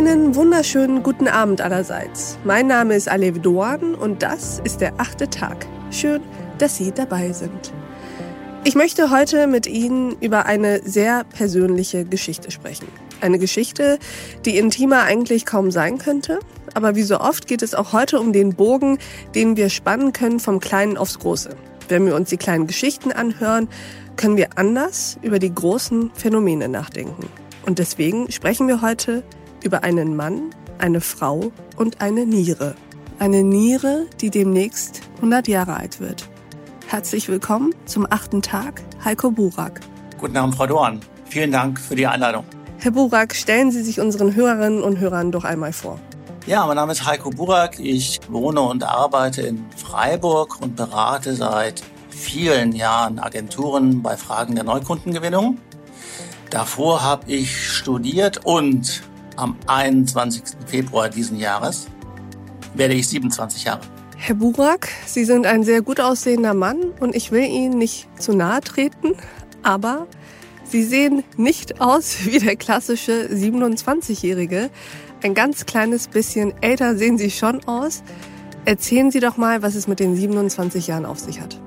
wunderschönen 0.00 1.02
guten 1.02 1.28
Abend 1.28 1.60
allerseits. 1.60 2.38
Mein 2.42 2.66
Name 2.66 2.94
ist 2.94 3.06
Alev 3.06 3.40
Doan 3.40 3.94
und 3.94 4.22
das 4.22 4.58
ist 4.64 4.80
der 4.80 4.94
achte 4.96 5.28
Tag. 5.28 5.66
Schön, 5.90 6.22
dass 6.56 6.78
Sie 6.78 6.90
dabei 6.90 7.32
sind. 7.32 7.70
Ich 8.64 8.74
möchte 8.74 9.10
heute 9.10 9.46
mit 9.46 9.66
Ihnen 9.66 10.16
über 10.22 10.46
eine 10.46 10.80
sehr 10.82 11.24
persönliche 11.24 12.06
Geschichte 12.06 12.50
sprechen. 12.50 12.88
Eine 13.20 13.38
Geschichte, 13.38 13.98
die 14.46 14.56
intimer 14.56 15.02
eigentlich 15.02 15.44
kaum 15.44 15.70
sein 15.70 15.98
könnte, 15.98 16.38
aber 16.72 16.96
wie 16.96 17.02
so 17.02 17.20
oft 17.20 17.46
geht 17.46 17.60
es 17.60 17.74
auch 17.74 17.92
heute 17.92 18.20
um 18.20 18.32
den 18.32 18.54
Bogen, 18.54 18.96
den 19.34 19.58
wir 19.58 19.68
spannen 19.68 20.14
können 20.14 20.40
vom 20.40 20.60
Kleinen 20.60 20.96
aufs 20.96 21.18
Große. 21.18 21.54
Wenn 21.88 22.06
wir 22.06 22.14
uns 22.14 22.30
die 22.30 22.38
kleinen 22.38 22.66
Geschichten 22.66 23.12
anhören, 23.12 23.68
können 24.16 24.38
wir 24.38 24.48
anders 24.56 25.18
über 25.20 25.38
die 25.38 25.54
großen 25.54 26.10
Phänomene 26.14 26.70
nachdenken. 26.70 27.26
Und 27.66 27.78
deswegen 27.78 28.32
sprechen 28.32 28.66
wir 28.66 28.80
heute 28.80 29.22
über 29.64 29.82
einen 29.82 30.16
Mann, 30.16 30.50
eine 30.78 31.00
Frau 31.00 31.52
und 31.76 32.00
eine 32.00 32.26
Niere. 32.26 32.74
Eine 33.18 33.42
Niere, 33.42 34.06
die 34.20 34.30
demnächst 34.30 35.02
100 35.16 35.48
Jahre 35.48 35.76
alt 35.76 36.00
wird. 36.00 36.28
Herzlich 36.86 37.28
willkommen 37.28 37.74
zum 37.84 38.06
achten 38.08 38.42
Tag, 38.42 38.82
Heiko 39.04 39.30
Burak. 39.30 39.80
Guten 40.18 40.36
Abend, 40.36 40.56
Frau 40.56 40.66
Dorn. 40.66 41.00
Vielen 41.26 41.52
Dank 41.52 41.78
für 41.78 41.94
die 41.94 42.06
Einladung. 42.06 42.44
Herr 42.78 42.90
Burak, 42.90 43.34
stellen 43.34 43.70
Sie 43.70 43.82
sich 43.82 44.00
unseren 44.00 44.34
Hörerinnen 44.34 44.82
und 44.82 44.98
Hörern 44.98 45.32
doch 45.32 45.44
einmal 45.44 45.72
vor. 45.72 46.00
Ja, 46.46 46.66
mein 46.66 46.76
Name 46.76 46.92
ist 46.92 47.04
Heiko 47.04 47.30
Burak. 47.30 47.78
Ich 47.78 48.20
wohne 48.28 48.62
und 48.62 48.82
arbeite 48.82 49.42
in 49.42 49.64
Freiburg 49.76 50.60
und 50.60 50.76
berate 50.76 51.34
seit 51.34 51.82
vielen 52.08 52.72
Jahren 52.72 53.18
Agenturen 53.18 54.02
bei 54.02 54.16
Fragen 54.16 54.54
der 54.54 54.64
Neukundengewinnung. 54.64 55.58
Davor 56.48 57.02
habe 57.02 57.30
ich 57.30 57.68
studiert 57.68 58.44
und 58.44 59.02
am 59.40 59.56
21. 59.66 60.42
Februar 60.66 61.08
diesen 61.08 61.38
Jahres 61.38 61.88
werde 62.74 62.94
ich 62.94 63.08
27 63.08 63.64
Jahre. 63.64 63.80
Herr 64.16 64.34
Burak, 64.34 64.88
Sie 65.06 65.24
sind 65.24 65.46
ein 65.46 65.64
sehr 65.64 65.80
gut 65.80 65.98
aussehender 65.98 66.52
Mann 66.52 66.78
und 67.00 67.14
ich 67.14 67.32
will 67.32 67.44
Ihnen 67.44 67.78
nicht 67.78 68.06
zu 68.20 68.34
nahe 68.34 68.60
treten, 68.60 69.14
aber 69.62 70.06
Sie 70.64 70.84
sehen 70.84 71.24
nicht 71.36 71.80
aus 71.80 72.26
wie 72.26 72.38
der 72.38 72.56
klassische 72.56 73.28
27-Jährige. 73.32 74.70
Ein 75.22 75.34
ganz 75.34 75.66
kleines 75.66 76.08
bisschen 76.08 76.52
älter 76.60 76.96
sehen 76.96 77.18
Sie 77.18 77.30
schon 77.30 77.64
aus. 77.64 78.02
Erzählen 78.66 79.10
Sie 79.10 79.20
doch 79.20 79.36
mal, 79.36 79.62
was 79.62 79.74
es 79.74 79.88
mit 79.88 80.00
den 80.00 80.14
27 80.14 80.86
Jahren 80.86 81.06
auf 81.06 81.18
sich 81.18 81.40
hat. 81.40 81.58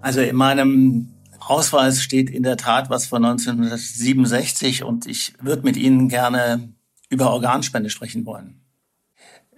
Also 0.00 0.20
in 0.20 0.36
meinem 0.36 1.14
Ausweis 1.46 2.02
steht 2.02 2.30
in 2.30 2.42
der 2.42 2.56
Tat 2.56 2.90
was 2.90 3.06
von 3.06 3.24
1967 3.24 4.82
und 4.82 5.06
ich 5.06 5.34
würde 5.40 5.62
mit 5.62 5.76
Ihnen 5.76 6.08
gerne 6.08 6.72
über 7.08 7.30
Organspende 7.30 7.90
sprechen 7.90 8.24
wollen. 8.26 8.60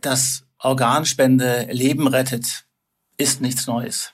Dass 0.01 0.45
Organspende 0.59 1.69
Leben 1.71 2.09
rettet, 2.09 2.65
ist 3.19 3.41
nichts 3.41 3.67
Neues. 3.67 4.13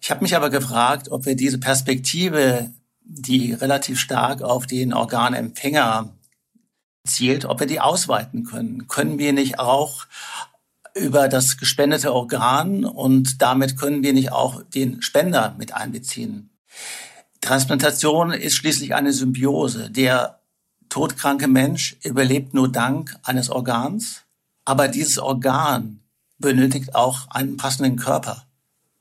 Ich 0.00 0.10
habe 0.10 0.22
mich 0.22 0.36
aber 0.36 0.50
gefragt, 0.50 1.10
ob 1.10 1.26
wir 1.26 1.36
diese 1.36 1.58
Perspektive, 1.58 2.70
die 3.02 3.52
relativ 3.52 3.98
stark 3.98 4.42
auf 4.42 4.66
den 4.66 4.92
Organempfänger 4.92 6.14
zielt, 7.06 7.44
ob 7.44 7.60
wir 7.60 7.66
die 7.66 7.80
ausweiten 7.80 8.44
können. 8.44 8.88
Können 8.88 9.18
wir 9.18 9.32
nicht 9.32 9.58
auch 9.58 10.06
über 10.94 11.28
das 11.28 11.56
gespendete 11.56 12.14
Organ 12.14 12.84
und 12.84 13.42
damit 13.42 13.76
können 13.76 14.02
wir 14.02 14.12
nicht 14.12 14.32
auch 14.32 14.62
den 14.62 15.02
Spender 15.02 15.54
mit 15.58 15.74
einbeziehen. 15.74 16.50
Transplantation 17.40 18.32
ist 18.32 18.54
schließlich 18.54 18.94
eine 18.94 19.12
Symbiose. 19.12 19.90
Der 19.90 20.40
todkranke 20.88 21.48
Mensch 21.48 21.96
überlebt 22.02 22.54
nur 22.54 22.70
dank 22.70 23.16
eines 23.22 23.50
Organs, 23.50 24.22
aber 24.64 24.88
dieses 24.88 25.18
Organ 25.18 26.00
benötigt 26.38 26.94
auch 26.94 27.28
einen 27.28 27.56
passenden 27.56 27.96
Körper, 27.96 28.46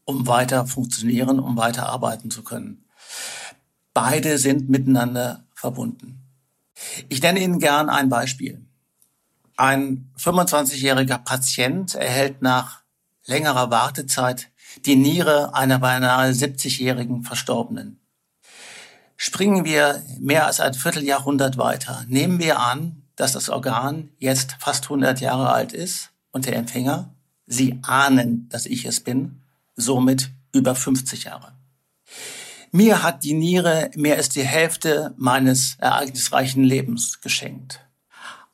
um 0.06 0.28
weiter 0.28 0.68
funktionieren, 0.68 1.40
um 1.40 1.56
weiter 1.56 1.88
arbeiten 1.88 2.32
zu 2.32 2.44
können. 2.44 2.84
Beide 3.94 4.38
sind 4.38 4.70
miteinander 4.70 5.44
verbunden. 5.54 6.20
Ich 7.10 7.22
nenne 7.22 7.40
Ihnen 7.40 7.60
gern 7.60 7.90
ein 7.90 8.10
Beispiel. 8.10 8.66
Ein 9.56 10.10
25-jähriger 10.18 11.20
Patient 11.20 11.96
erhält 11.96 12.42
nach 12.42 12.82
längerer 13.26 13.70
Wartezeit 13.70 14.50
die 14.86 14.96
Niere 14.96 15.54
einer 15.54 15.80
beinahe 15.80 16.32
70-jährigen 16.32 17.24
Verstorbenen. 17.24 18.00
Springen 19.16 19.64
wir 19.66 20.04
mehr 20.20 20.48
als 20.48 20.60
ein 20.60 20.74
Vierteljahrhundert 20.74 21.58
weiter. 21.58 22.04
Nehmen 22.08 22.40
wir 22.40 22.60
an, 22.60 23.04
dass 23.16 23.34
das 23.34 23.50
Organ 23.50 24.10
jetzt 24.18 24.56
fast 24.60 24.86
100 24.86 25.22
Jahre 25.22 25.52
alt 25.52 25.74
ist 25.74 26.12
und 26.32 26.46
der 26.46 26.56
Empfänger, 26.56 27.14
Sie 27.46 27.80
ahnen, 27.84 28.48
dass 28.50 28.66
ich 28.66 28.86
es 28.86 29.02
bin, 29.02 29.42
somit 29.76 30.32
über 30.54 30.76
50 30.76 31.26
Jahre. 31.26 31.54
Mir 32.72 33.04
hat 33.04 33.24
die 33.24 33.34
Niere 33.34 33.92
mehr 33.96 34.16
als 34.16 34.30
die 34.30 34.44
Hälfte 34.44 35.14
meines 35.18 35.76
ereignisreichen 35.80 36.64
Lebens 36.64 37.22
geschenkt. 37.22 37.86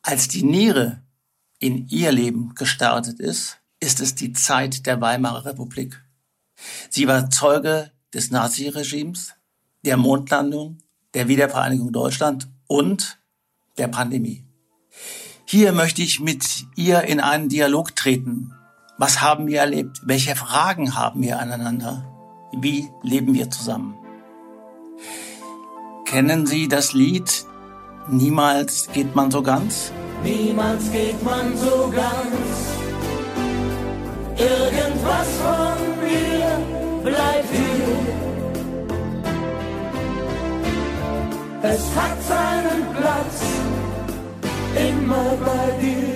Als 0.01 0.27
die 0.27 0.43
Niere 0.43 1.01
in 1.59 1.87
ihr 1.87 2.11
Leben 2.11 2.53
gestartet 2.55 3.19
ist, 3.19 3.59
ist 3.79 4.01
es 4.01 4.15
die 4.15 4.33
Zeit 4.33 4.85
der 4.85 4.99
Weimarer 4.99 5.45
Republik. 5.45 6.01
Sie 6.89 7.07
war 7.07 7.29
Zeuge 7.29 7.91
des 8.13 8.31
Naziregimes, 8.31 9.33
der 9.85 9.97
Mondlandung, 9.97 10.79
der 11.13 11.27
Wiedervereinigung 11.27 11.91
Deutschland 11.91 12.47
und 12.67 13.19
der 13.77 13.87
Pandemie. 13.87 14.45
Hier 15.45 15.71
möchte 15.71 16.01
ich 16.01 16.19
mit 16.19 16.45
ihr 16.75 17.03
in 17.03 17.19
einen 17.19 17.49
Dialog 17.49 17.95
treten. 17.95 18.53
Was 18.97 19.21
haben 19.21 19.47
wir 19.47 19.61
erlebt? 19.61 20.01
Welche 20.03 20.35
Fragen 20.35 20.95
haben 20.95 21.21
wir 21.21 21.39
aneinander? 21.39 22.05
Wie 22.53 22.89
leben 23.03 23.33
wir 23.33 23.49
zusammen? 23.49 23.95
Kennen 26.05 26.45
Sie 26.45 26.67
das 26.67 26.93
Lied 26.93 27.45
Niemals 28.11 28.89
geht 28.91 29.15
man 29.15 29.29
so 29.29 29.39
ganz? 29.43 29.91
Niemals 30.23 30.91
geht 30.91 31.21
man 31.23 31.55
so 31.55 31.91
ganz. 31.95 32.49
Irgendwas 34.35 35.27
von 35.37 35.98
mir 37.03 37.11
bleibt 37.11 37.49
hier. 37.51 37.97
Es 41.61 41.95
hat 41.95 42.23
seinen 42.23 42.95
Platz 42.95 43.43
immer 44.75 45.37
bei 45.45 45.81
dir. 45.81 46.09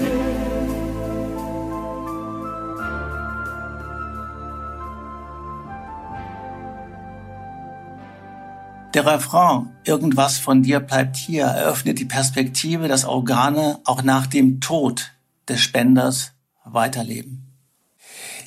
Der 8.93 9.05
Refrain 9.07 9.69
Irgendwas 9.85 10.37
von 10.37 10.61
dir 10.61 10.79
bleibt 10.79 11.17
hier 11.17 11.45
eröffnet 11.45 11.99
die 11.99 12.05
Perspektive, 12.05 12.87
dass 12.87 13.05
Organe 13.05 13.79
auch 13.85 14.03
nach 14.03 14.27
dem 14.27 14.61
Tod 14.61 15.11
des 15.49 15.59
Spenders 15.61 16.33
weiterleben. 16.63 17.52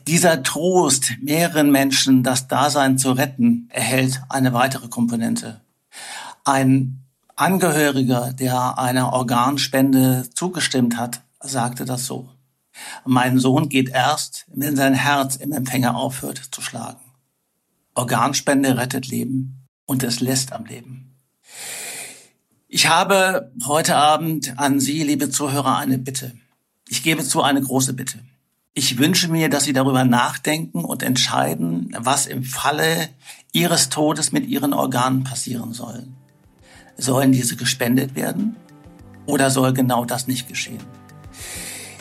Dieser 0.07 0.45
Trost, 0.45 1.15
mehreren 1.21 1.73
Menschen 1.73 2.23
das 2.23 2.47
Dasein 2.47 2.97
zu 2.97 3.11
retten, 3.11 3.69
erhält 3.71 4.23
eine 4.29 4.53
weitere 4.53 4.87
Komponente. 4.87 5.61
Ein 6.45 7.03
Angehöriger, 7.35 8.33
der 8.33 8.79
einer 8.79 9.13
Organspende 9.13 10.29
zugestimmt 10.33 10.97
hat, 10.97 11.23
sagte 11.41 11.85
das 11.85 12.07
so. 12.07 12.29
Mein 13.05 13.41
Sohn 13.41 13.69
geht 13.69 13.89
erst, 13.89 14.47
wenn 14.55 14.77
sein 14.77 14.95
Herz 14.95 15.37
im 15.37 15.51
Empfänger 15.51 15.97
aufhört 15.97 16.41
zu 16.53 16.61
schlagen. 16.61 17.01
Organspende 17.95 18.77
rettet 18.77 19.09
Leben 19.09 19.67
und 19.87 20.05
es 20.05 20.21
lässt 20.21 20.53
am 20.53 20.67
Leben. 20.67 21.17
Ich 22.69 22.89
habe 22.89 23.53
heute 23.67 23.97
Abend 23.97 24.57
an 24.57 24.79
Sie, 24.79 25.03
liebe 25.03 25.31
Zuhörer, 25.31 25.79
eine 25.79 25.99
Bitte. 25.99 26.33
Ich 26.87 27.03
gebe 27.03 27.25
zu 27.25 27.43
eine 27.43 27.61
große 27.61 27.95
Bitte. 27.95 28.21
Ich 28.79 28.99
wünsche 28.99 29.29
mir, 29.29 29.49
dass 29.49 29.65
Sie 29.65 29.73
darüber 29.73 30.05
nachdenken 30.05 30.85
und 30.85 31.03
entscheiden, 31.03 31.97
was 31.99 32.27
im 32.27 32.45
Falle 32.45 33.09
Ihres 33.55 33.89
Todes 33.89 34.33
mit 34.33 34.47
Ihren 34.47 34.75
Organen 34.75 35.25
passieren 35.25 35.73
soll. 35.73 36.07
Sollen 36.99 37.33
diese 37.33 37.57
gespendet 37.57 38.15
werden 38.15 38.55
oder 39.25 39.51
soll 39.51 39.73
genau 39.73 40.05
das 40.05 40.27
nicht 40.27 40.47
geschehen? 40.47 40.85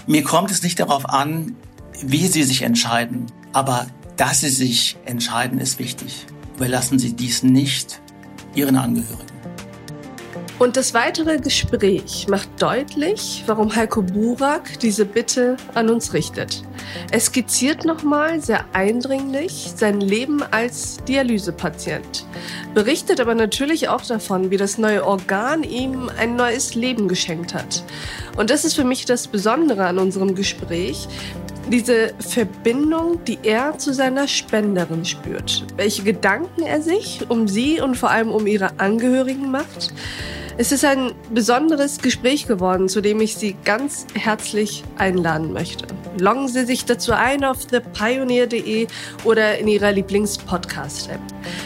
Mir 0.05 0.25
kommt 0.25 0.51
es 0.51 0.63
nicht 0.63 0.77
darauf 0.81 1.07
an, 1.07 1.55
wie 2.01 2.27
Sie 2.27 2.43
sich 2.43 2.63
entscheiden, 2.63 3.27
aber 3.53 3.87
dass 4.17 4.41
Sie 4.41 4.49
sich 4.49 4.97
entscheiden, 5.05 5.59
ist 5.61 5.79
wichtig. 5.79 6.25
Überlassen 6.57 6.99
Sie 6.99 7.13
dies 7.13 7.41
nicht 7.41 8.01
Ihren 8.53 8.75
Angehörigen. 8.75 9.34
Und 10.57 10.77
das 10.77 10.93
weitere 10.93 11.37
Gespräch 11.37 12.27
macht 12.29 12.49
deutlich, 12.61 13.43
warum 13.45 13.75
Heiko 13.75 14.01
Burak 14.01 14.79
diese 14.79 15.05
Bitte 15.05 15.57
an 15.73 15.89
uns 15.89 16.13
richtet. 16.13 16.63
Er 17.11 17.19
skizziert 17.19 17.83
nochmal 17.83 18.39
sehr 18.39 18.63
eindringlich 18.71 19.73
sein 19.75 19.99
Leben 19.99 20.43
als 20.51 21.03
Dialysepatient, 21.09 22.25
berichtet 22.73 23.19
aber 23.19 23.35
natürlich 23.35 23.89
auch 23.89 24.03
davon, 24.03 24.49
wie 24.49 24.55
das 24.55 24.77
neue 24.77 25.05
Organ 25.05 25.63
ihm 25.63 26.09
ein 26.17 26.37
neues 26.37 26.73
Leben 26.73 27.09
geschenkt 27.09 27.53
hat. 27.53 27.83
Und 28.37 28.49
das 28.49 28.63
ist 28.63 28.75
für 28.75 28.85
mich 28.85 29.03
das 29.03 29.27
Besondere 29.27 29.85
an 29.85 29.99
unserem 29.99 30.35
Gespräch, 30.35 31.09
diese 31.69 32.13
Verbindung, 32.19 33.21
die 33.25 33.39
er 33.43 33.77
zu 33.77 33.93
seiner 33.93 34.27
Spenderin 34.29 35.03
spürt, 35.03 35.65
welche 35.75 36.03
Gedanken 36.03 36.61
er 36.61 36.81
sich 36.81 37.25
um 37.27 37.47
sie 37.49 37.81
und 37.81 37.97
vor 37.97 38.11
allem 38.11 38.31
um 38.31 38.47
ihre 38.47 38.79
Angehörigen 38.79 39.51
macht 39.51 39.91
es 40.57 40.71
ist 40.71 40.85
ein 40.85 41.11
besonderes 41.31 41.97
Gespräch 41.99 42.47
geworden, 42.47 42.87
zu 42.87 43.01
dem 43.01 43.19
ich 43.19 43.35
Sie 43.35 43.57
ganz 43.65 44.07
herzlich 44.13 44.83
einladen 44.97 45.51
möchte. 45.51 45.85
Loggen 46.17 46.47
Sie 46.47 46.63
sich 46.63 46.85
dazu 46.85 47.11
ein 47.11 47.43
auf 47.43 47.65
thepioneer.de 47.65 48.87
oder 49.25 49.57
in 49.57 49.67
Ihrer 49.67 49.91
Lieblings-Podcast-App. 49.91 51.19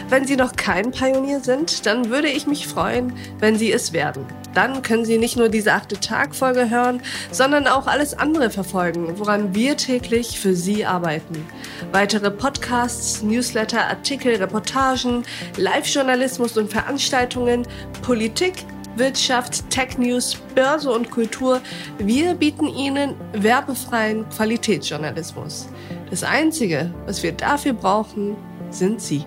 Wenn 0.08 0.26
Sie 0.26 0.34
noch 0.34 0.56
kein 0.56 0.90
Pionier 0.90 1.38
sind, 1.38 1.86
dann 1.86 2.10
würde 2.10 2.28
ich 2.28 2.48
mich 2.48 2.66
freuen, 2.66 3.12
wenn 3.38 3.56
Sie 3.56 3.70
es 3.70 3.92
werden. 3.92 4.26
Dann 4.54 4.82
können 4.82 5.04
Sie 5.04 5.18
nicht 5.18 5.36
nur 5.36 5.48
diese 5.48 5.72
achte 5.72 6.00
Tag-Folge 6.00 6.68
hören, 6.68 7.00
sondern 7.30 7.68
auch 7.68 7.86
alles 7.86 8.18
andere 8.18 8.50
verfolgen, 8.50 9.20
woran 9.20 9.54
wir 9.54 9.76
täglich 9.76 10.40
für 10.40 10.54
Sie 10.54 10.84
arbeiten. 10.84 11.46
Weitere 11.92 12.32
Podcasts, 12.32 13.22
Newsletter, 13.22 13.86
Artikel, 13.86 14.34
Reportagen, 14.34 15.22
Live-Journalismus 15.56 16.58
und 16.58 16.72
Veranstaltungen, 16.72 17.68
Politik, 18.02 18.64
Wirtschaft, 18.96 19.68
Tech 19.70 19.98
News, 19.98 20.36
Börse 20.54 20.90
und 20.90 21.10
Kultur. 21.10 21.60
Wir 21.98 22.34
bieten 22.34 22.66
Ihnen 22.66 23.14
werbefreien 23.32 24.28
Qualitätsjournalismus. 24.28 25.68
Das 26.10 26.24
Einzige, 26.24 26.92
was 27.06 27.22
wir 27.22 27.32
dafür 27.32 27.72
brauchen, 27.72 28.36
sind 28.70 29.00
Sie. 29.00 29.24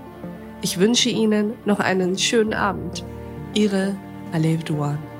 Ich 0.61 0.79
wünsche 0.79 1.09
Ihnen 1.09 1.53
noch 1.65 1.79
einen 1.79 2.17
schönen 2.17 2.53
Abend. 2.53 3.03
Ihre 3.53 3.95
Alev 4.31 4.63
Duan. 4.63 5.12